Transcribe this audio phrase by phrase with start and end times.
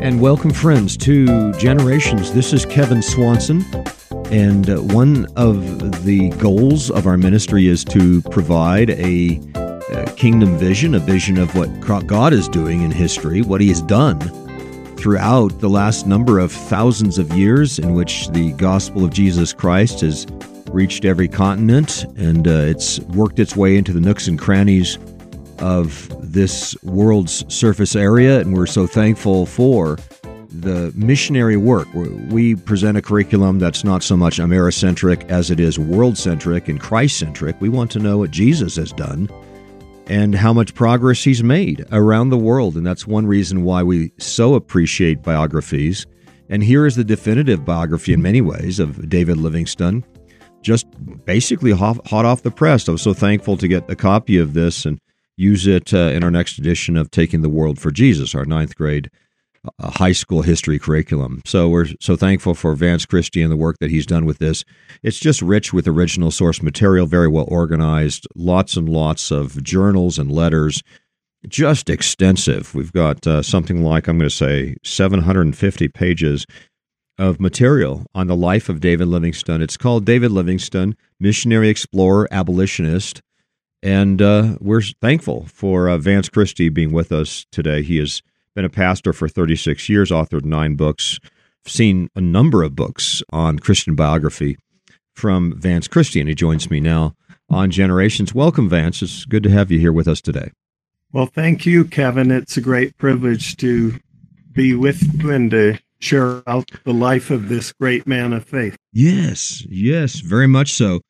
[0.00, 2.32] And welcome, friends, to Generations.
[2.32, 3.62] This is Kevin Swanson.
[4.30, 9.40] And uh, one of the goals of our ministry is to provide a,
[9.90, 11.68] a, kingdom vision, a vision of what
[12.06, 14.18] God is doing in history, what He has done
[14.96, 20.00] throughout the last number of thousands of years in which the gospel of Jesus Christ
[20.00, 20.26] has
[20.70, 24.98] reached every continent and uh, it's worked its way into the nooks and crannies
[25.60, 28.40] of this world's surface area.
[28.40, 29.98] And we're so thankful for
[30.50, 31.88] the missionary work.
[31.94, 36.80] We present a curriculum that's not so much Americentric as it is world centric and
[36.80, 37.60] Christ centric.
[37.60, 39.28] We want to know what Jesus has done
[40.06, 42.76] and how much progress he's made around the world.
[42.76, 46.06] And that's one reason why we so appreciate biographies.
[46.48, 50.02] And here is the definitive biography in many ways of David Livingstone,
[50.62, 50.86] just
[51.26, 52.88] basically hot, off the press.
[52.88, 54.98] I was so thankful to get a copy of this and
[55.38, 58.76] use it uh, in our next edition of Taking the World for Jesus, our ninth
[58.76, 59.10] grade
[59.78, 61.42] a high school history curriculum.
[61.44, 64.64] So we're so thankful for Vance Christie and the work that he's done with this.
[65.02, 70.18] It's just rich with original source material, very well organized, lots and lots of journals
[70.18, 70.82] and letters,
[71.48, 72.74] just extensive.
[72.74, 76.46] We've got uh, something like, I'm going to say, 750 pages
[77.18, 79.60] of material on the life of David Livingstone.
[79.60, 83.22] It's called David Livingstone, Missionary Explorer, Abolitionist.
[83.82, 87.82] And uh, we're thankful for uh, Vance Christie being with us today.
[87.82, 88.22] He has
[88.54, 91.18] been a pastor for 36 years, authored nine books,
[91.66, 94.56] seen a number of books on Christian biography
[95.14, 97.14] from Vance Christie, and he joins me now
[97.48, 98.34] on Generations.
[98.34, 99.02] Welcome, Vance.
[99.02, 100.50] It's good to have you here with us today.
[101.12, 102.30] Well, thank you, Kevin.
[102.30, 103.98] It's a great privilege to
[104.52, 108.76] be with you and to share out the life of this great man of faith.
[108.92, 111.00] Yes, yes, very much so.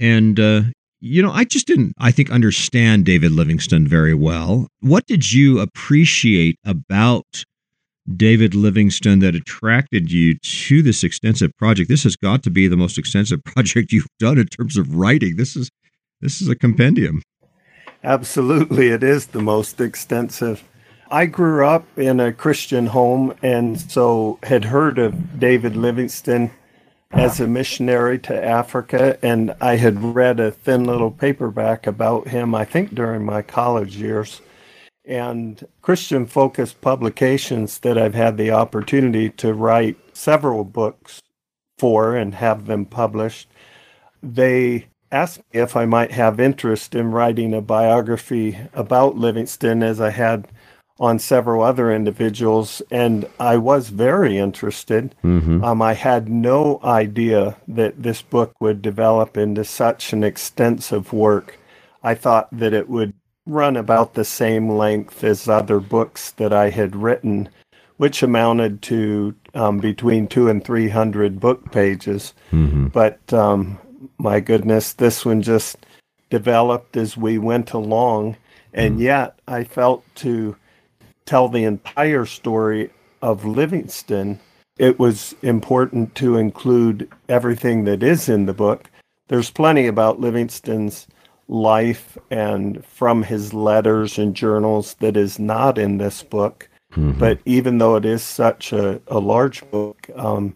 [0.00, 0.62] And uh,
[1.00, 4.68] you know, I just didn't, I think, understand David Livingstone very well.
[4.80, 7.44] What did you appreciate about
[8.16, 11.88] David Livingstone that attracted you to this extensive project?
[11.88, 15.36] This has got to be the most extensive project you've done in terms of writing.
[15.36, 15.70] This is
[16.20, 17.22] this is a compendium.
[18.02, 20.64] Absolutely, it is the most extensive.
[21.10, 26.50] I grew up in a Christian home and so had heard of David Livingstone
[27.12, 32.54] as a missionary to Africa, and I had read a thin little paperback about him,
[32.54, 34.40] I think during my college years.
[35.04, 41.22] And Christian focused publications that I've had the opportunity to write several books
[41.78, 43.48] for and have them published.
[44.22, 49.98] They asked me if I might have interest in writing a biography about Livingstone as
[50.00, 50.48] I had
[51.00, 55.14] on several other individuals, and I was very interested.
[55.22, 55.62] Mm-hmm.
[55.62, 61.58] Um, I had no idea that this book would develop into such an extensive work.
[62.02, 63.12] I thought that it would
[63.46, 67.48] run about the same length as other books that I had written,
[67.96, 72.34] which amounted to um, between two and three hundred book pages.
[72.52, 72.88] Mm-hmm.
[72.88, 73.78] But um,
[74.18, 75.86] my goodness, this one just
[76.28, 78.36] developed as we went along,
[78.72, 79.02] and mm-hmm.
[79.02, 80.56] yet I felt to
[81.28, 82.90] tell the entire story
[83.20, 84.40] of Livingstone,
[84.78, 88.90] it was important to include everything that is in the book.
[89.28, 91.06] There's plenty about Livingstone's
[91.46, 96.68] life and from his letters and journals that is not in this book.
[96.92, 97.18] Mm-hmm.
[97.18, 100.54] But even though it is such a, a large book, um,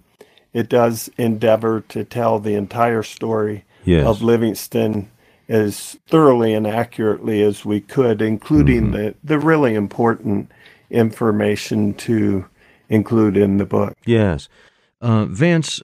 [0.54, 4.06] it does endeavor to tell the entire story yes.
[4.06, 5.10] of Livingstone
[5.48, 8.92] as thoroughly and accurately as we could, including mm-hmm.
[8.92, 10.50] the, the really important
[10.92, 12.44] information to
[12.88, 13.94] include in the book.
[14.06, 14.48] Yes.
[15.00, 15.80] Uh, Vance,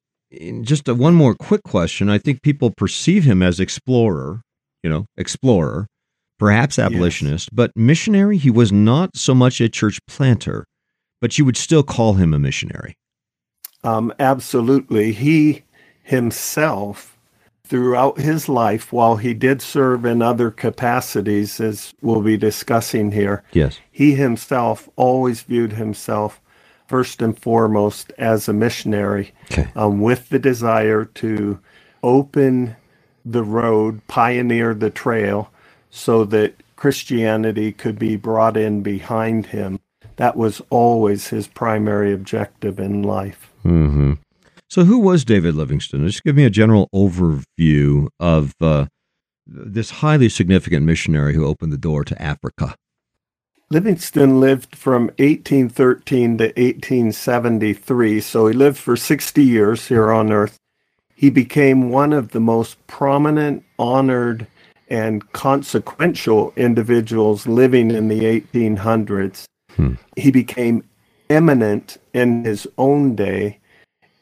[0.61, 2.09] just a, one more quick question.
[2.09, 4.43] I think people perceive him as explorer,
[4.83, 5.87] you know, explorer,
[6.39, 7.51] perhaps abolitionist, yes.
[7.53, 8.37] but missionary.
[8.37, 10.65] He was not so much a church planter,
[11.21, 12.95] but you would still call him a missionary.
[13.83, 15.13] Um, absolutely.
[15.13, 15.65] He
[16.03, 17.18] himself
[17.69, 23.43] throughout his life, while he did serve in other capacities, as we'll be discussing here,
[23.53, 26.41] yes, he himself always viewed himself
[26.87, 29.69] first and foremost as a missionary, okay.
[29.77, 31.61] um, with the desire to
[32.03, 32.75] open
[33.25, 35.51] the road, pioneer the trail,
[35.91, 39.81] so that Christianity could be brought in behind him.
[40.17, 43.53] That was always his primary objective in life.
[43.65, 44.15] Mm-hmm.
[44.71, 46.07] So, who was David Livingstone?
[46.07, 48.87] Just give me a general overview of uh,
[49.47, 52.75] this highly significant missionary who opened the door to Africa.
[53.71, 60.59] Livingstone lived from 1813 to 1873, so he lived for 60 years here on earth.
[61.15, 64.47] He became one of the most prominent, honored,
[64.89, 69.45] and consequential individuals living in the 1800s.
[69.77, 69.95] Hmm.
[70.17, 70.85] He became
[71.31, 73.61] eminent in his own day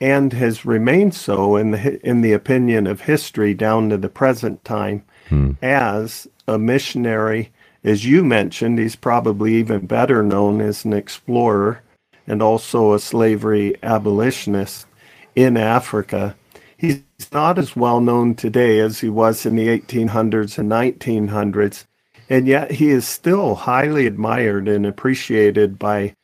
[0.01, 4.63] and has remained so in the in the opinion of history down to the present
[4.65, 5.53] time hmm.
[5.63, 7.51] as a missionary
[7.83, 11.83] as you mentioned he's probably even better known as an explorer
[12.27, 14.87] and also a slavery abolitionist
[15.35, 16.37] in Africa
[16.77, 17.03] he's
[17.33, 21.87] not as well known today as he was in the 1800s and 1900s
[22.29, 26.15] and yet he is still highly admired and appreciated by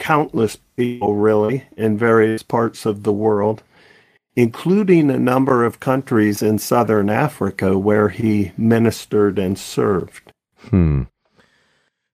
[0.00, 3.62] countless people, really, in various parts of the world,
[4.34, 10.32] including a number of countries in southern Africa where he ministered and served.
[10.70, 11.02] Hmm.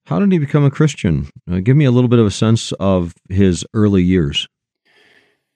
[0.07, 1.31] How did he become a Christian?
[1.51, 4.47] Uh, give me a little bit of a sense of his early years.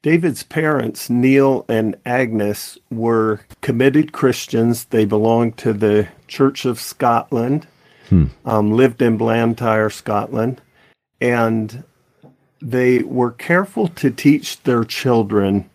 [0.03, 4.85] David's parents, Neil and Agnes, were committed Christians.
[4.87, 7.67] They belonged to the Church of Scotland,
[8.09, 8.27] hmm.
[8.45, 10.63] um, lived in Blantyre, Scotland,
[11.21, 11.85] and
[12.61, 15.69] they were careful to teach their children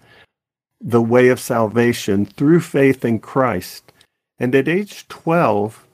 [0.82, 3.92] the way of salvation through faith in Christ.
[4.38, 5.86] And at age 12,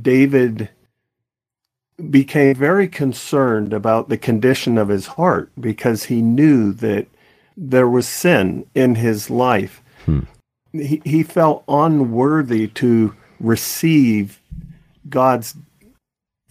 [0.00, 0.70] David
[2.08, 7.06] became very concerned about the condition of his heart because he knew that
[7.56, 9.82] there was sin in his life.
[10.06, 10.20] Hmm.
[10.72, 14.40] He, he felt unworthy to receive
[15.08, 15.54] God's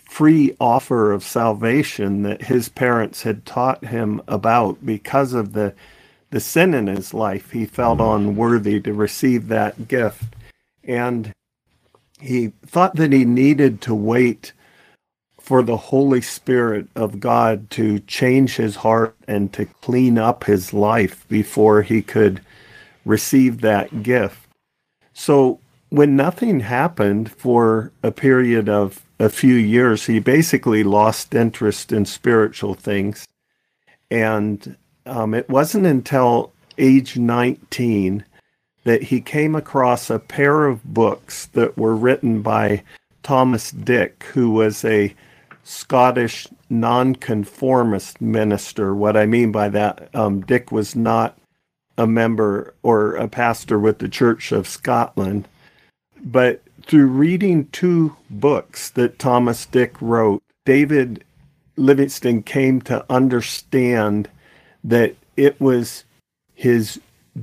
[0.10, 5.74] free offer of salvation that his parents had taught him about because of the
[6.32, 8.16] the sin in his life he felt mm.
[8.16, 10.36] unworthy to receive that gift.
[10.84, 11.32] And
[12.20, 14.52] he thought that he needed to wait
[15.40, 20.74] for the holy spirit of god to change his heart and to clean up his
[20.74, 22.42] life before he could
[23.06, 24.48] receive that gift.
[25.14, 31.91] So when nothing happened for a period of a few years, he basically lost interest
[31.91, 33.27] in spiritual things.
[34.12, 38.24] And um, it wasn't until age 19
[38.83, 42.83] that he came across a pair of books that were written by
[43.24, 45.13] Thomas Dick, who was a
[45.63, 48.95] Scottish nonconformist minister.
[48.95, 51.38] What I mean by that, um, Dick was not
[51.97, 55.47] a member or a pastor with the Church of Scotland,
[56.24, 61.24] but through reading two books that Thomas Dick wrote, David
[61.75, 64.30] Livingstone came to understand
[64.83, 66.04] that it was
[66.54, 67.00] his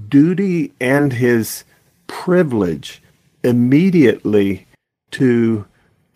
[0.08, 1.64] duty and his
[2.06, 3.02] privilege
[3.43, 4.67] immediately
[5.12, 5.64] to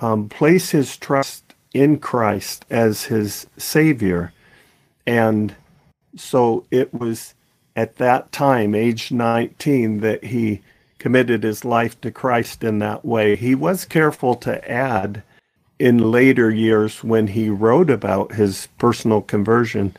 [0.01, 4.33] um, place his trust in Christ as his Savior.
[5.07, 5.55] And
[6.17, 7.35] so it was
[7.77, 10.61] at that time, age 19, that he
[11.01, 13.35] committed his life to Christ in that way.
[13.35, 15.25] He was careful to add
[15.81, 19.97] in later years when he wrote about his personal conversion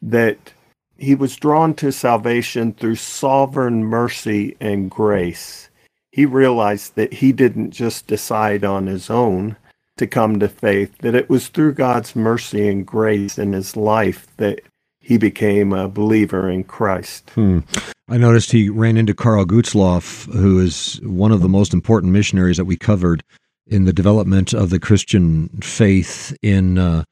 [0.00, 0.52] that
[0.96, 5.68] he was drawn to salvation through sovereign mercy and grace.
[6.12, 9.56] He realized that he didn't just decide on his own
[9.96, 14.28] to come to faith, that it was through God's mercy and grace in his life
[14.36, 14.60] that
[15.00, 17.30] he became a believer in Christ.
[17.30, 17.60] Hmm.
[18.08, 22.56] I noticed he ran into Karl Gutzlaff, who is one of the most important missionaries
[22.56, 23.24] that we covered
[23.66, 27.02] in the development of the Christian faith in uh,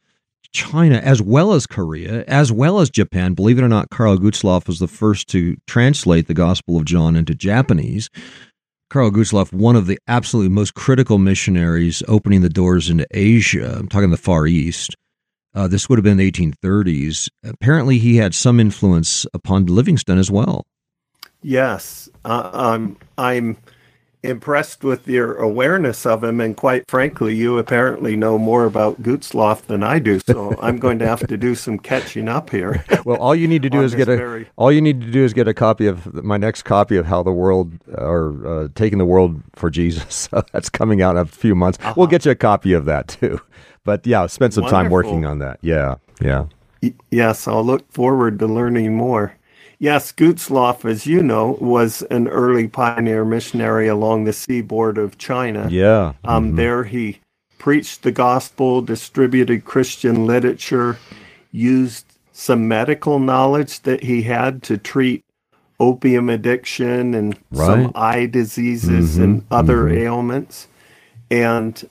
[0.52, 3.35] China, as well as Korea, as well as Japan.
[3.35, 7.16] Believe it or not, Karl Gutzlaff was the first to translate the Gospel of John
[7.16, 8.09] into Japanese.
[8.88, 13.88] Karl Gutzlaff, one of the absolutely most critical missionaries opening the doors into Asia, I'm
[13.88, 14.95] talking the Far East.
[15.54, 17.28] Uh, this would have been the 1830s.
[17.42, 20.64] Apparently, he had some influence upon Livingstone as well.
[21.45, 22.97] Yes, uh, I'm.
[23.17, 23.59] I'm
[24.25, 29.67] impressed with your awareness of him, and quite frankly, you apparently know more about Gutzlaff
[29.67, 30.19] than I do.
[30.19, 32.85] So I'm going to have to do some catching up here.
[33.05, 34.49] Well, all you need to do is get a very...
[34.57, 37.23] all you need to do is get a copy of my next copy of How
[37.23, 40.27] the World or uh, Taking the World for Jesus.
[40.53, 41.79] That's coming out in a few months.
[41.81, 41.93] Uh-huh.
[41.99, 43.43] We'll get you a copy of that too.
[43.85, 44.85] But yeah, spend some Wonderful.
[44.85, 45.59] time working on that.
[45.61, 46.47] Yeah, yeah.
[46.83, 49.37] Y- yes, I'll look forward to learning more.
[49.78, 55.69] Yes, Gutzlaff, as you know, was an early pioneer missionary along the seaboard of China.
[55.71, 56.14] Yeah.
[56.25, 56.57] Um, mm-hmm.
[56.57, 57.21] There he
[57.59, 60.99] preached the gospel, distributed Christian literature,
[61.50, 65.25] used some medical knowledge that he had to treat
[65.81, 67.66] opium addiction and right.
[67.66, 69.23] some eye diseases mm-hmm.
[69.23, 69.99] and other mm-hmm.
[69.99, 70.69] ailments.
[71.31, 71.88] And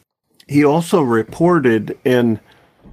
[0.47, 2.39] he also reported in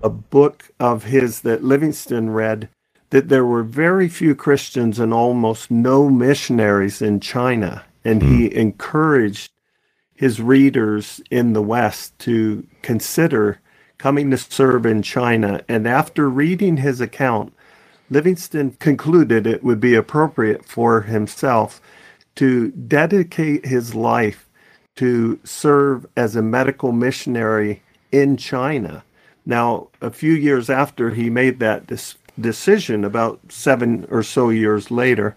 [0.03, 2.69] a book of his that Livingstone read
[3.11, 7.85] that there were very few Christians and almost no missionaries in China.
[8.05, 8.57] And he hmm.
[8.57, 9.53] encouraged
[10.15, 13.61] his readers in the West to consider
[13.99, 15.63] coming to serve in China.
[15.69, 17.53] And after reading his account,
[18.11, 21.81] Livingstone concluded it would be appropriate for himself
[22.37, 24.49] to dedicate his life
[24.97, 29.05] to serve as a medical missionary in China.
[29.47, 34.91] Now, a few years after he made that dis- decision, about seven or so years
[34.91, 35.35] later,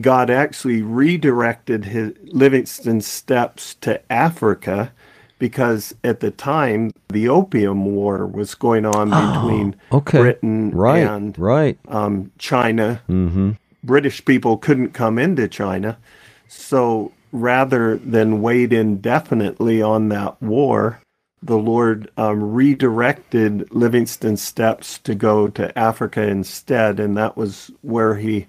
[0.00, 4.92] God actually redirected his Livingstone's steps to Africa
[5.38, 10.18] because at the time the Opium War was going on oh, between okay.
[10.18, 11.78] Britain right, and right.
[11.88, 13.02] Um, China.
[13.08, 13.52] Mm-hmm.
[13.82, 15.98] British people couldn't come into China,
[16.46, 21.00] so rather than wait indefinitely on that war,
[21.42, 28.14] the Lord um, redirected Livingstone's steps to go to Africa instead, and that was where
[28.14, 28.46] he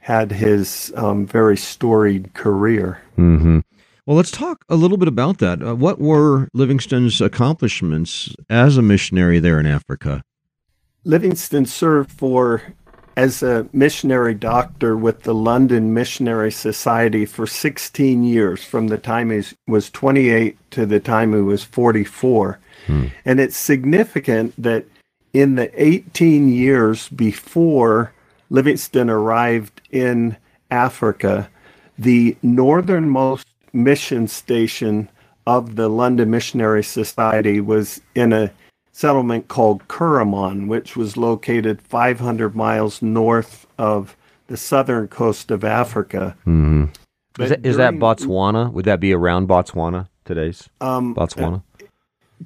[0.00, 3.02] had his um, very storied career.
[3.18, 3.60] Mm-hmm.
[4.06, 5.60] Well, let's talk a little bit about that.
[5.60, 10.22] Uh, what were Livingstone's accomplishments as a missionary there in Africa?
[11.02, 12.62] Livingstone served for
[13.16, 19.30] as a missionary doctor with the London Missionary Society for 16 years, from the time
[19.30, 22.58] he was 28 to the time he was 44.
[22.86, 23.06] Hmm.
[23.24, 24.84] And it's significant that
[25.32, 28.12] in the 18 years before
[28.50, 30.36] Livingstone arrived in
[30.70, 31.48] Africa,
[31.98, 35.08] the northernmost mission station
[35.46, 38.50] of the London Missionary Society was in a
[38.96, 46.34] settlement called Kuruman, which was located 500 miles north of the southern coast of Africa.
[46.46, 46.86] Mm-hmm.
[47.42, 48.72] Is, that, is, that Botswana?
[48.72, 51.62] Would that be around Botswana today's um, Botswana?
[51.78, 51.84] Uh,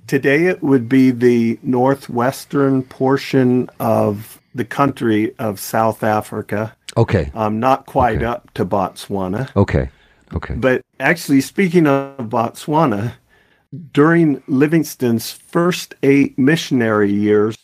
[0.09, 6.77] today it would be the northwestern portion of the country of South Africa.
[6.97, 7.31] Okay.
[7.33, 8.25] Um, not quite okay.
[8.25, 9.55] up to Botswana.
[9.55, 9.89] Okay.
[10.35, 10.55] Okay.
[10.55, 13.13] But actually, speaking of Botswana,
[13.93, 17.57] during Livingstone's first eight missionary years,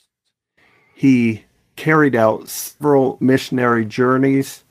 [0.95, 1.45] he
[1.75, 4.65] carried out several missionary journeys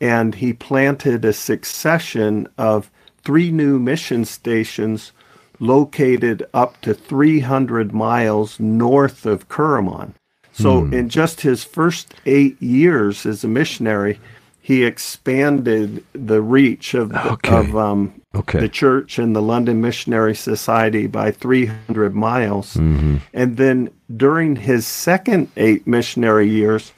[0.00, 2.90] and he planted a succession of
[3.22, 5.12] three new mission stations
[5.58, 10.14] located up to 300 miles north of Kuruman.
[10.52, 10.94] So, hmm.
[10.94, 14.20] in just his first eight years as a missionary,
[14.68, 17.56] he expanded the reach of, the, okay.
[17.56, 18.60] of um, okay.
[18.60, 22.74] the church and the London Missionary Society by 300 miles.
[22.74, 23.16] Mm-hmm.
[23.32, 26.92] And then during his second eight missionary years,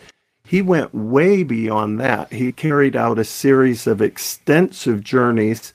[0.44, 2.32] he went way beyond that.
[2.32, 5.72] He carried out a series of extensive journeys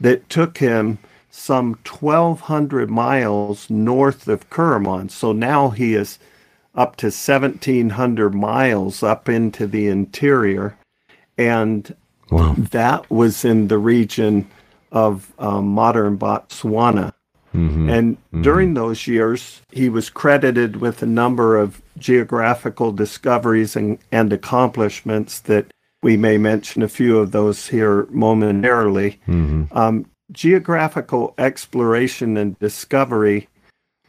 [0.00, 5.10] that took him some 1,200 miles north of Kuruman.
[5.10, 6.20] So now he is
[6.76, 10.76] up to 1,700 miles up into the interior
[11.38, 11.94] and
[12.30, 12.54] wow.
[12.56, 14.48] that was in the region
[14.90, 17.12] of um, modern Botswana.
[17.54, 17.88] Mm-hmm.
[17.88, 18.42] And mm-hmm.
[18.42, 25.40] during those years, he was credited with a number of geographical discoveries and, and accomplishments
[25.40, 25.72] that
[26.02, 29.20] we may mention a few of those here momentarily.
[29.28, 29.76] Mm-hmm.
[29.76, 33.48] Um, geographical exploration and discovery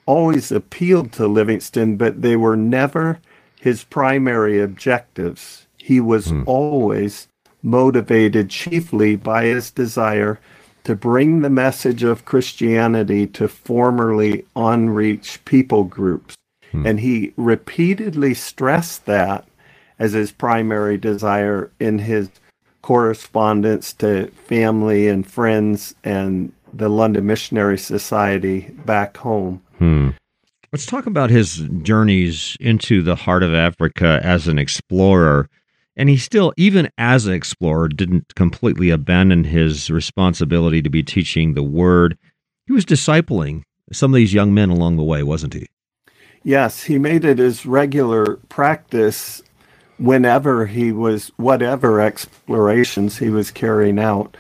[0.06, 3.20] always appealed to Livingstone, but they were never
[3.60, 5.68] his primary objectives.
[5.84, 6.44] He was hmm.
[6.46, 7.28] always
[7.62, 10.40] motivated chiefly by his desire
[10.86, 16.36] to bring the message of Christianity to formerly unreached people groups.
[16.72, 16.88] Hmm.
[16.88, 19.46] And he repeatedly stressed that
[20.00, 22.30] as his primary desire in his
[22.82, 29.62] correspondence to family and friends and the London Missionary Society back home.
[29.80, 30.12] Hmm.
[30.72, 35.50] Let's talk about his journeys into the heart of Africa as an explorer.
[35.96, 41.54] And he still, even as an explorer, didn't completely abandon his responsibility to be teaching
[41.54, 42.18] the word.
[42.66, 45.68] He was discipling some of these young men along the way, wasn't he?
[46.44, 49.42] Yes, he made it his regular practice
[49.98, 54.36] whenever he was, whatever explorations he was carrying out,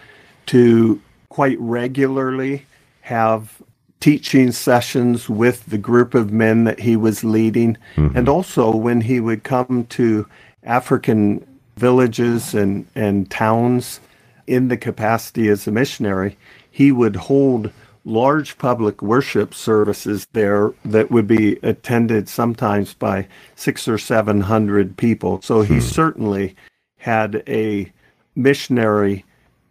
[0.47, 2.65] to quite regularly
[3.01, 3.61] have
[3.99, 7.77] teaching sessions with the group of men that he was leading.
[7.95, 8.17] Mm-hmm.
[8.17, 10.27] And also when he would come to
[10.65, 11.45] African
[11.77, 13.99] villages and, and towns
[14.47, 16.37] in the capacity as a missionary,
[16.69, 17.71] he would hold
[18.05, 24.97] large public worship services there that would be attended sometimes by six or seven hundred
[24.97, 25.41] people.
[25.41, 25.79] So he hmm.
[25.79, 26.55] certainly
[26.97, 27.91] had a
[28.35, 29.23] missionary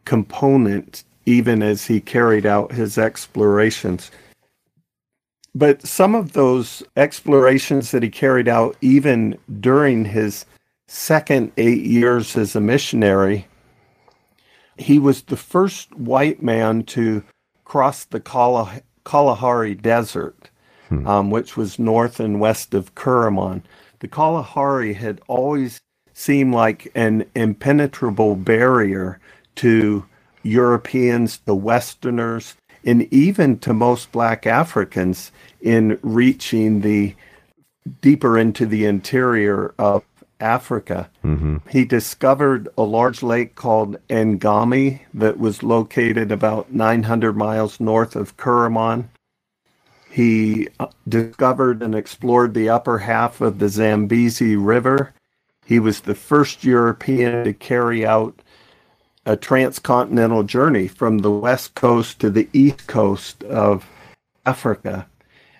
[0.04, 4.10] component even as he carried out his explorations.
[5.54, 10.46] But some of those explorations that he carried out even during his
[10.88, 13.46] second eight years as a missionary,
[14.76, 17.22] he was the first white man to
[17.64, 18.20] cross the
[19.04, 20.50] Kalahari Desert,
[20.88, 21.06] hmm.
[21.06, 23.62] um, which was north and west of Kuruman.
[24.00, 25.80] The Kalahari had always
[26.14, 29.18] seemed like an impenetrable barrier
[29.56, 30.04] to
[30.42, 37.14] Europeans, the Westerners, and even to most black Africans in reaching the
[38.00, 40.04] deeper into the interior of
[40.42, 41.08] Africa.
[41.24, 41.58] Mm-hmm.
[41.70, 48.36] He discovered a large lake called Ngami that was located about 900 miles north of
[48.36, 49.08] Kuruman.
[50.10, 55.14] He uh, discovered and explored the upper half of the Zambezi River.
[55.64, 58.42] He was the first European to carry out
[59.24, 63.86] a transcontinental journey from the west coast to the east coast of
[64.44, 65.06] Africa.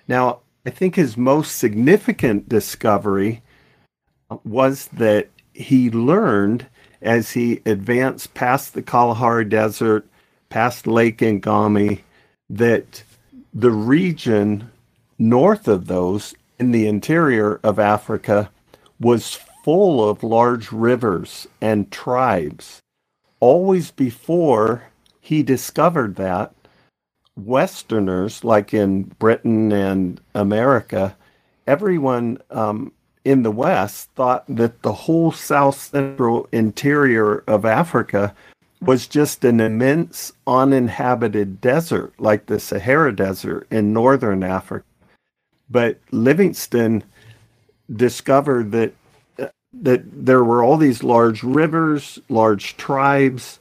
[0.08, 3.42] Now, I think his most significant discovery
[4.44, 6.66] was that he learned
[7.00, 10.06] as he advanced past the Kalahari Desert,
[10.48, 12.00] past Lake Ngami,
[12.48, 13.02] that
[13.52, 14.70] the region
[15.18, 18.50] north of those in the interior of Africa
[19.00, 22.80] was full of large rivers and tribes.
[23.40, 24.84] Always before
[25.20, 26.54] he discovered that,
[27.36, 31.16] Westerners, like in Britain and America,
[31.66, 32.92] everyone um,
[33.24, 38.34] in the West thought that the whole south central interior of Africa
[38.80, 44.84] was just an immense uninhabited desert, like the Sahara Desert in northern Africa.
[45.70, 47.04] But Livingstone
[47.94, 48.92] discovered that
[49.38, 53.60] uh, that there were all these large rivers, large tribes,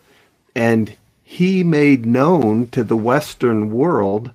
[0.56, 4.32] and he made known to the Western world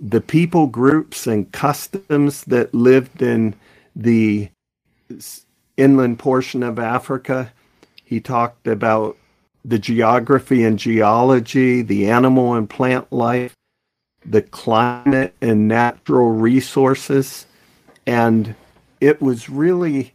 [0.00, 3.54] the people groups and customs that lived in
[3.98, 4.48] the
[5.76, 7.52] inland portion of Africa.
[8.04, 9.16] He talked about
[9.64, 13.54] the geography and geology, the animal and plant life,
[14.24, 17.44] the climate and natural resources.
[18.06, 18.54] And
[19.00, 20.14] it was really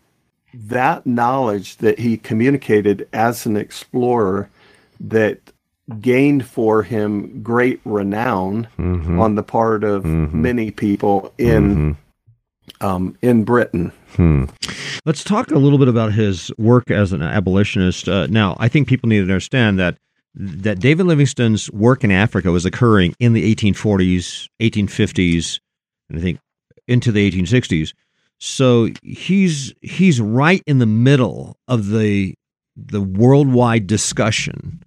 [0.54, 4.50] that knowledge that he communicated as an explorer
[5.00, 5.40] that
[6.00, 9.20] gained for him great renown mm-hmm.
[9.20, 10.42] on the part of mm-hmm.
[10.42, 11.92] many people in mm-hmm.
[12.84, 13.92] Um, in Britain.
[14.16, 14.46] Hmm.
[15.06, 18.08] Let's talk a little bit about his work as an abolitionist.
[18.08, 19.98] Uh, now, I think people need to understand that
[20.36, 25.60] that David Livingstone's work in Africa was occurring in the 1840s, 1850s,
[26.10, 26.40] and I think
[26.88, 27.94] into the 1860s.
[28.40, 32.34] So he's he's right in the middle of the
[32.76, 34.82] the worldwide discussion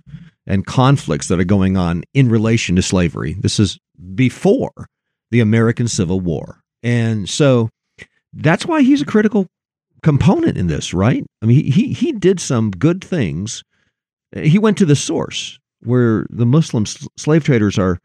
[0.46, 3.34] and conflicts that are going on in relation to slavery.
[3.38, 3.78] This is
[4.14, 4.88] before
[5.30, 6.60] the American Civil War.
[6.82, 7.70] And so
[8.36, 9.46] that's why he's a critical
[10.02, 11.24] component in this, right?
[11.42, 13.62] I mean, he, he did some good things.
[14.32, 17.98] He went to the source where the Muslim slave traders are,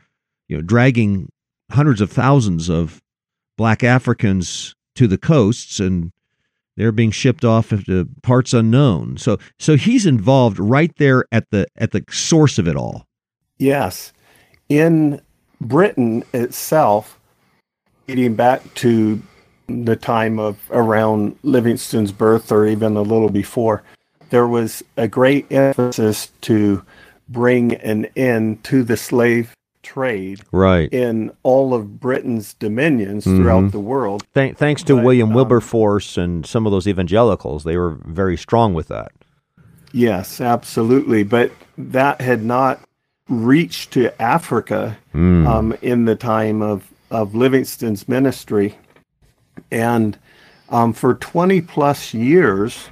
[0.47, 1.29] you know, dragging
[1.71, 3.01] hundreds of thousands of
[3.57, 6.11] black Africans to the coasts and
[6.77, 9.17] they're being shipped off to parts unknown.
[9.17, 13.05] So so he's involved right there at the at the source of it all.
[13.57, 14.13] Yes.
[14.69, 15.21] In
[15.59, 17.19] Britain itself,
[18.07, 19.21] dating back to
[19.85, 23.83] the time of around Livingstone's birth or even a little before,
[24.29, 26.83] there was a great emphasis to
[27.27, 33.37] bring an end to the slave trade right in all of Britain's dominions mm-hmm.
[33.37, 34.23] throughout the world.
[34.33, 38.37] Th- thanks to but, William um, Wilberforce and some of those evangelicals, they were very
[38.37, 39.11] strong with that.
[39.91, 41.23] Yes, absolutely.
[41.23, 42.79] But that had not
[43.27, 45.47] reached to Africa mm.
[45.47, 48.77] um, in the time of, of Livingstone's ministry.
[49.71, 50.17] And
[50.69, 52.89] um, for 20 plus years,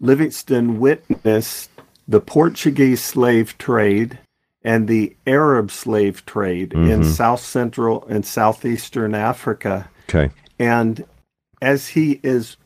[0.00, 1.70] Livingstone witnessed
[2.08, 4.18] the Portuguese slave trade
[4.64, 6.90] and the Arab slave trade mm-hmm.
[6.90, 9.88] in South Central and Southeastern Africa.
[10.08, 10.30] Okay.
[10.58, 11.04] And
[11.60, 12.56] as he is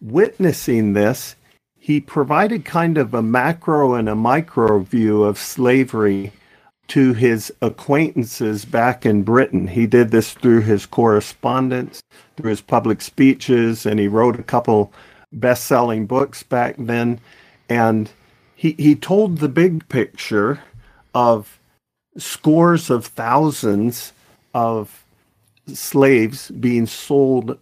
[0.00, 1.36] witnessing this,
[1.78, 6.32] he provided kind of a macro and a micro view of slavery
[6.88, 9.68] to his acquaintances back in Britain.
[9.68, 12.02] He did this through his correspondence,
[12.36, 14.92] through his public speeches, and he wrote a couple
[15.32, 17.20] best selling books back then.
[17.68, 18.10] And
[18.54, 20.60] he, he told the big picture
[21.14, 21.58] of
[22.16, 24.12] scores of thousands
[24.52, 25.04] of
[25.66, 27.58] slaves being sold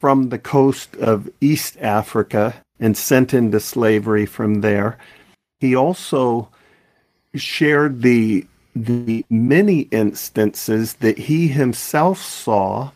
[0.00, 4.98] from the coast of East Africa and sent into slavery from there.
[5.60, 6.48] He also
[7.34, 12.90] shared the the many instances that he himself saw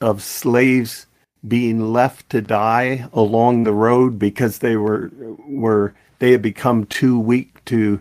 [0.00, 1.06] of slaves
[1.46, 5.10] being left to die along the road because they were
[5.46, 8.00] were they had become too weak to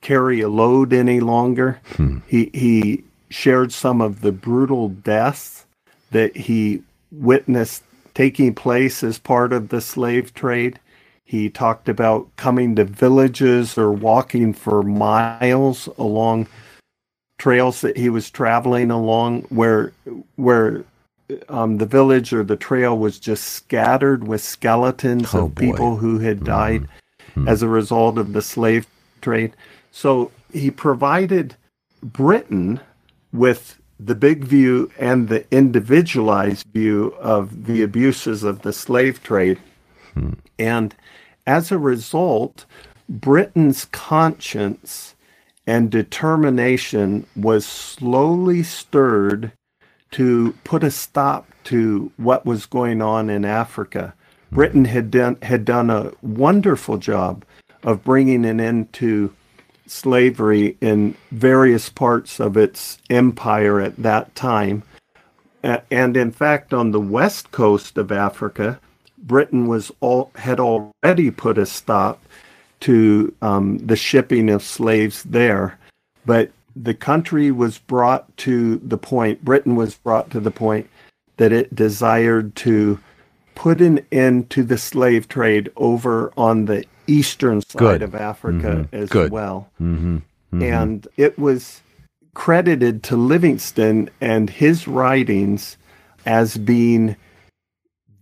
[0.00, 1.80] carry a load any longer.
[1.96, 2.18] Hmm.
[2.26, 5.66] He he shared some of the brutal deaths
[6.10, 7.82] that he witnessed
[8.14, 10.80] taking place as part of the slave trade.
[11.24, 16.46] He talked about coming to villages or walking for miles along
[17.38, 19.92] trails that he was traveling along where
[20.36, 20.84] where
[21.48, 25.60] um, the village or the trail was just scattered with skeletons oh, of boy.
[25.60, 26.82] people who had died
[27.30, 27.48] mm-hmm.
[27.48, 28.86] as a result of the slave
[29.20, 29.52] trade.
[29.90, 31.56] So he provided
[32.02, 32.80] Britain
[33.32, 39.58] with the big view and the individualized view of the abuses of the slave trade.
[40.14, 40.34] Hmm.
[40.58, 40.94] And
[41.46, 42.64] as a result,
[43.08, 45.14] Britain's conscience
[45.68, 49.52] and determination was slowly stirred
[50.10, 54.14] to put a stop to what was going on in Africa.
[54.48, 54.56] Hmm.
[54.56, 57.44] Britain had done had done a wonderful job
[57.82, 59.34] of bringing an end to
[59.86, 64.84] slavery in various parts of its empire at that time.
[65.62, 68.80] And in fact, on the west coast of Africa,
[69.18, 72.22] Britain was all, had already put a stop
[72.80, 75.78] to um, the shipping of slaves there.
[76.26, 80.88] But the country was brought to the point, Britain was brought to the point
[81.36, 82.98] that it desired to
[83.54, 88.02] put an end to the slave trade over on the eastern side Good.
[88.02, 88.94] of Africa mm-hmm.
[88.94, 89.32] as Good.
[89.32, 89.68] well.
[89.80, 90.16] Mm-hmm.
[90.16, 90.62] Mm-hmm.
[90.62, 91.82] And it was
[92.34, 95.76] credited to Livingstone and his writings
[96.24, 97.16] as being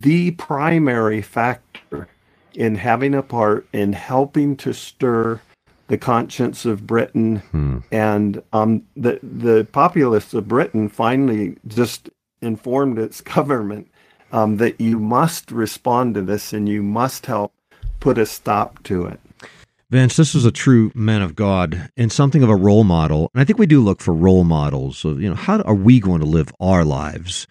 [0.01, 2.09] the primary factor
[2.57, 5.41] in having a part in helping to stir
[5.89, 7.79] the conscience of Britain hmm.
[7.93, 12.11] and um, the the populace of Britain finally just
[12.43, 13.89] informed its government
[14.33, 17.53] um, that you must respond to this and you must help
[18.01, 19.21] put a stop to it.
[19.89, 23.31] Vance, this is a true man of God and something of a role model.
[23.33, 26.01] And I think we do look for role models of, you know, how are we
[26.01, 27.47] going to live our lives?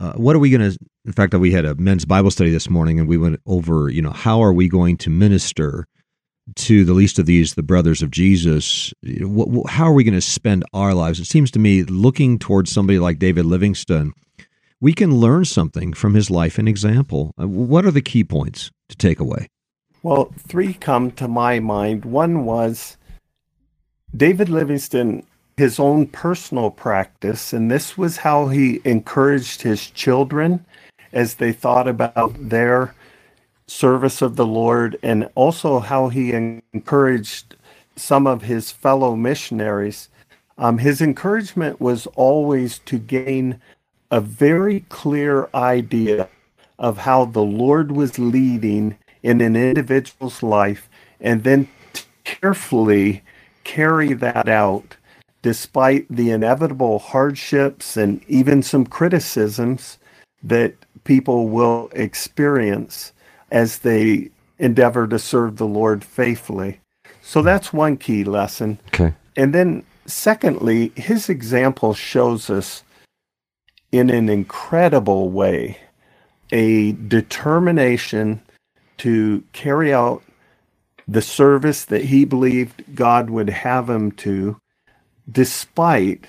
[0.00, 2.70] Uh, what are we going to, in fact, we had a men's Bible study this
[2.70, 5.86] morning and we went over, you know, how are we going to minister
[6.54, 8.92] to the least of these, the brothers of Jesus?
[9.68, 11.18] How are we going to spend our lives?
[11.18, 14.12] It seems to me, looking towards somebody like David Livingstone,
[14.80, 17.34] we can learn something from his life and example.
[17.40, 19.48] Uh, what are the key points to take away?
[20.02, 22.04] Well, three come to my mind.
[22.04, 22.96] One was
[24.16, 25.24] David Livingstone,
[25.56, 30.64] his own personal practice, and this was how he encouraged his children
[31.12, 32.94] as they thought about their
[33.66, 37.56] service of the Lord, and also how he encouraged
[37.96, 40.08] some of his fellow missionaries.
[40.58, 43.60] Um, his encouragement was always to gain
[44.10, 46.28] a very clear idea
[46.78, 50.88] of how the Lord was leading in an individual's life
[51.20, 51.68] and then
[52.24, 53.22] carefully
[53.64, 54.96] carry that out
[55.42, 59.98] despite the inevitable hardships and even some criticisms
[60.42, 63.12] that people will experience
[63.50, 66.80] as they endeavor to serve the Lord faithfully.
[67.20, 68.78] So that's one key lesson.
[68.88, 69.14] Okay.
[69.36, 72.82] And then, secondly, his example shows us
[73.90, 75.78] in an incredible way
[76.50, 78.42] a determination
[78.98, 80.22] to carry out
[81.08, 84.58] the service that he believed God would have him to,
[85.30, 86.26] despite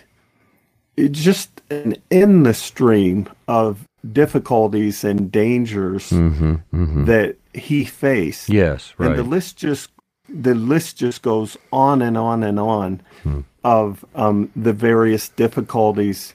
[0.98, 7.06] just an endless stream of difficulties and dangers mm-hmm, mm-hmm.
[7.06, 8.50] that he faced.
[8.50, 9.12] Yes, right.
[9.12, 9.90] And the list just
[10.28, 13.42] the list just goes on and on and on hmm.
[13.64, 16.34] of um, the various difficulties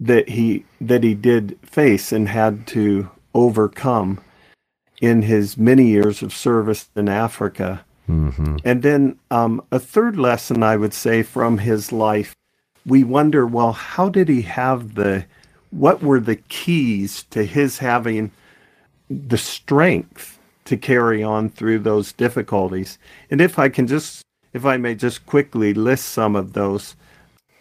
[0.00, 4.20] that he that he did face and had to overcome
[5.00, 7.84] in his many years of service in Africa.
[8.08, 8.56] Mm-hmm.
[8.64, 12.34] And then um, a third lesson I would say from his life,
[12.86, 15.24] we wonder, well, how did he have the,
[15.74, 18.30] what were the keys to his having
[19.10, 22.98] the strength to carry on through those difficulties?
[23.30, 26.94] And if I can just, if I may just quickly list some of those,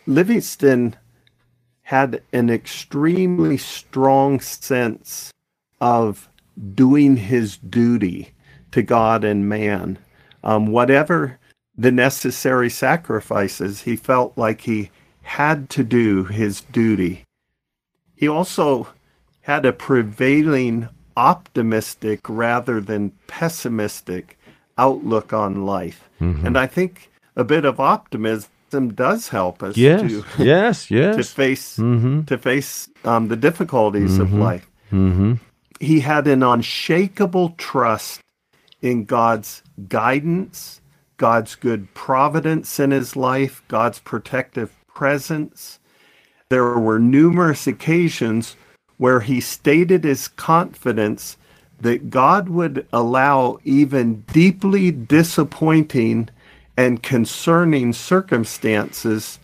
[0.06, 0.96] Livingstone
[1.82, 5.32] had an extremely strong sense
[5.82, 6.30] of
[6.76, 8.34] doing his duty
[8.72, 9.98] to God and man.
[10.44, 11.40] Um, whatever
[11.76, 14.92] the necessary sacrifices, he felt like he
[15.24, 17.24] had to do his duty.
[18.24, 18.88] He also
[19.42, 24.40] had a prevailing optimistic rather than pessimistic
[24.78, 26.10] outlook on life.
[26.22, 26.48] Mm-hmm.
[26.48, 31.16] And I think a bit of optimism does help us yes, to yes, yes.
[31.18, 32.24] to face mm-hmm.
[32.24, 34.22] to face um, the difficulties mm-hmm.
[34.22, 34.70] of life.
[34.92, 35.34] Mm-hmm
[35.84, 38.22] he had an unshakable trust
[38.82, 40.82] in God's guidance,
[41.18, 45.80] God's good providence in his life, God's protective presence,
[46.50, 48.56] there were numerous occasions
[48.98, 51.38] where he stated his confidence
[51.80, 56.30] that God would allow even deeply disappointing
[56.78, 59.40] and concerning circumstances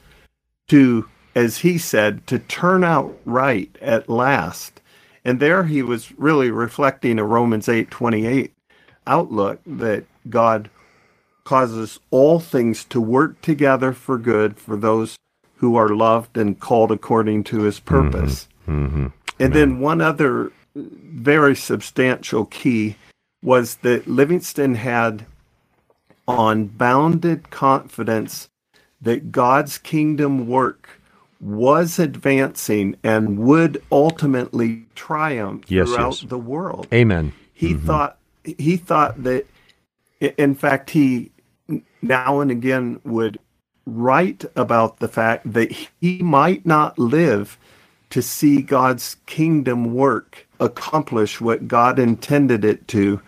[0.67, 4.81] to, as he said, to turn out right at last.
[5.25, 8.51] And there he was really reflecting a Romans 8:28
[9.05, 10.69] outlook that God
[11.43, 15.17] causes all things to work together for good for those
[15.59, 18.47] who are loved and called according to his purpose.
[18.65, 18.85] Mm-hmm.
[18.85, 19.07] Mm-hmm.
[19.39, 22.95] And then one other very substantial key
[23.41, 25.25] was that Livingstone had
[26.29, 28.49] unbounded confidence
[29.01, 30.89] that God's kingdom work
[31.41, 36.29] was advancing and would ultimately triumph yes, throughout yes.
[36.29, 36.87] the world.
[36.93, 37.33] Amen.
[37.53, 37.85] He mm-hmm.
[37.85, 39.45] thought he thought that
[40.19, 41.31] in fact he
[42.01, 43.39] now and again would
[43.85, 47.57] write about the fact that he might not live
[48.09, 53.21] to see God's kingdom work accomplish what God intended it to,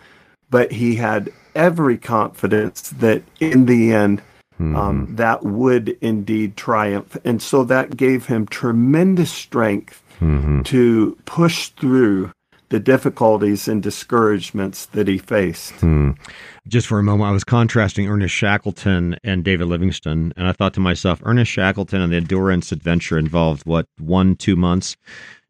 [0.50, 4.22] but he had every confidence that in the end,
[4.60, 4.76] um, mm-hmm.
[4.76, 7.18] um, that would indeed triumph.
[7.24, 10.62] And so that gave him tremendous strength mm-hmm.
[10.64, 12.32] to push through
[12.72, 15.74] the difficulties and discouragements that he faced.
[15.74, 16.12] Hmm.
[16.68, 20.74] Just for a moment, I was contrasting Ernest Shackleton and David Livingstone, and I thought
[20.76, 24.96] to myself, Ernest Shackleton and the Endurance Adventure involved what one, two months.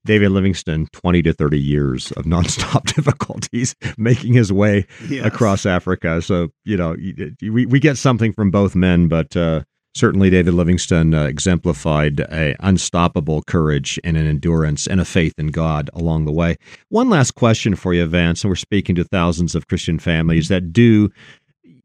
[0.03, 5.23] David Livingstone, 20 to 30 years of nonstop difficulties making his way yes.
[5.23, 6.23] across Africa.
[6.23, 6.95] So, you know,
[7.39, 9.61] we, we get something from both men, but uh,
[9.93, 15.47] Certainly, David Livingstone uh, exemplified a unstoppable courage and an endurance and a faith in
[15.47, 16.55] God along the way.
[16.87, 20.71] One last question for you, Vance, and we're speaking to thousands of Christian families that
[20.71, 21.11] do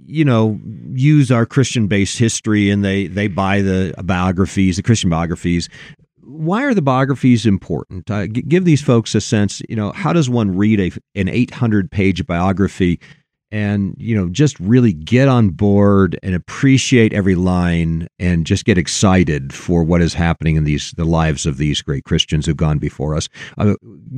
[0.05, 0.61] you know
[0.93, 5.69] use our christian based history and they they buy the biographies the christian biographies
[6.21, 10.29] why are the biographies important uh, give these folks a sense you know how does
[10.29, 13.01] one read a, an 800 page biography
[13.57, 18.77] and you know just really get on board and appreciate every line and just get
[18.77, 22.79] excited for what is happening in these the lives of these great Christians who've gone
[22.79, 23.31] before us.
[23.57, 23.75] Uh,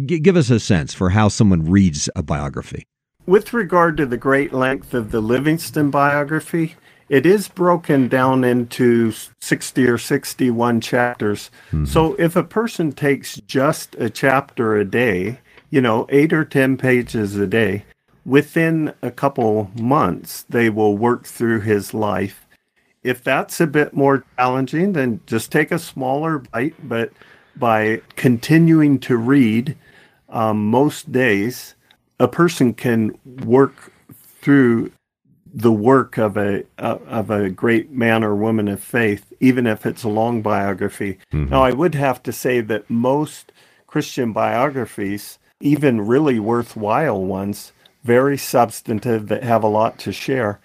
[0.07, 2.85] g- give us a sense for how someone reads a biography.
[3.27, 6.75] With regard to the great length of the Livingstone biography,
[7.09, 11.51] it is broken down into 60 or 61 chapters.
[11.69, 11.85] Mm-hmm.
[11.85, 15.39] So if a person takes just a chapter a day,
[15.71, 17.85] you know, 8 or 10 pages a day,
[18.29, 22.47] within a couple months, they will work through his life.
[23.03, 26.75] If that's a bit more challenging, then just take a smaller bite.
[26.87, 27.11] But
[27.57, 29.77] by continuing to read
[30.29, 31.75] um, most days,
[32.21, 33.93] a person can work
[34.43, 34.93] through
[35.55, 39.87] the work of a uh, of a great man or woman of faith, even if
[39.87, 41.19] it's a long biography.
[41.33, 41.49] Mm-hmm.
[41.49, 43.53] Now, I would have to say that most
[43.87, 47.73] Christian biographies, even really worthwhile ones,
[48.05, 50.61] very substantive that have a lot to share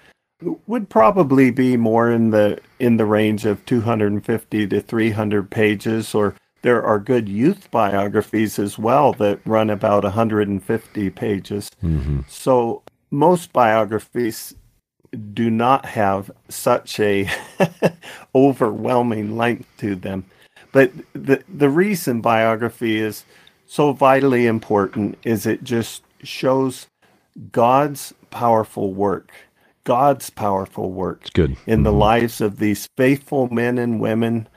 [0.67, 6.35] would probably be more in the in the range of 250 to 300 pages or
[6.61, 12.21] there are good youth biographies as well that run about 150 pages mm-hmm.
[12.27, 14.55] so most biographies
[15.33, 17.29] do not have such a
[18.35, 20.25] overwhelming length to them
[20.71, 23.23] but the the reason biography is
[23.65, 26.87] so vitally important is it just shows
[27.51, 29.31] God's powerful work,
[29.83, 31.57] God's powerful work good.
[31.65, 31.99] in the mm-hmm.
[31.99, 34.47] lives of these faithful men and women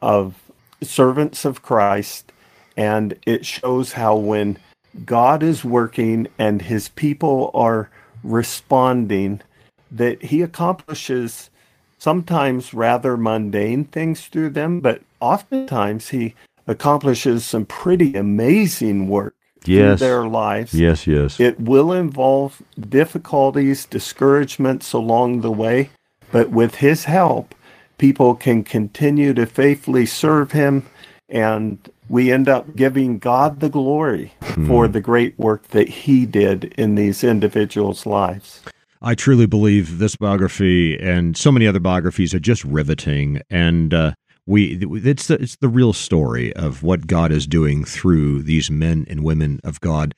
[0.00, 0.34] of
[0.82, 2.32] servants of Christ.
[2.76, 4.58] And it shows how when
[5.04, 7.90] God is working and his people are
[8.22, 9.42] responding,
[9.90, 11.50] that he accomplishes
[11.98, 16.34] sometimes rather mundane things through them, but oftentimes he
[16.66, 19.34] accomplishes some pretty amazing work
[19.66, 19.98] yes.
[19.98, 20.74] through their lives.
[20.74, 21.40] Yes, yes.
[21.40, 25.90] It will involve difficulties, discouragements along the way,
[26.30, 27.54] but with His help,
[27.98, 30.86] people can continue to faithfully serve Him,
[31.28, 34.66] and we end up giving God the glory mm.
[34.66, 38.62] for the great work that He did in these individuals' lives.
[39.04, 43.42] I truly believe this biography and so many other biographies are just riveting.
[43.50, 44.12] And uh,
[44.46, 49.06] we it's the, it's the real story of what God is doing through these men
[49.08, 50.14] and women of God,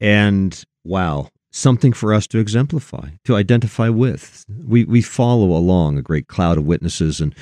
[0.00, 4.44] and wow, something for us to exemplify, to identify with.
[4.66, 7.34] We we follow along a great cloud of witnesses, and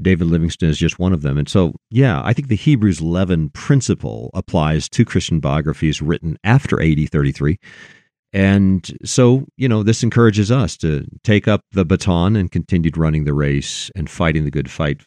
[0.00, 1.36] David Livingstone is just one of them.
[1.36, 6.82] And so, yeah, I think the Hebrews 11 principle applies to Christian biographies written after
[6.82, 7.58] AD 33.
[8.32, 13.24] And so, you know, this encourages us to take up the baton and continued running
[13.24, 15.02] the race and fighting the good fight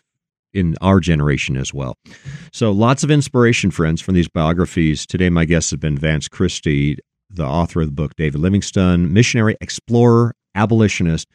[0.54, 1.96] in our generation as well.
[2.52, 5.06] So lots of inspiration, friends, from these biographies.
[5.06, 6.98] Today, my guests have been Vance Christie,
[7.30, 11.28] the author of the book David Livingstone, missionary, explorer, abolitionist.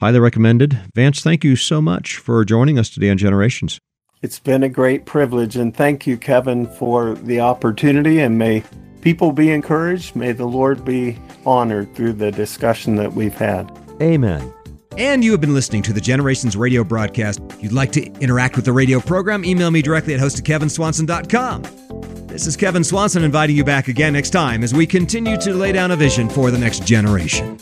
[0.00, 0.78] Highly recommended.
[0.94, 3.80] Vance, thank you so much for joining us today on Generations.
[4.22, 8.20] It's been a great privilege, and thank you, Kevin, for the opportunity.
[8.20, 8.64] And may
[9.00, 10.16] people be encouraged.
[10.16, 13.70] May the Lord be honored through the discussion that we've had.
[14.00, 14.52] Amen.
[14.98, 17.40] And you have been listening to the Generations radio broadcast.
[17.50, 22.26] If you'd like to interact with the radio program, email me directly at hostofkevinswanson.com.
[22.26, 25.70] This is Kevin Swanson inviting you back again next time as we continue to lay
[25.70, 27.60] down a vision for the next generation.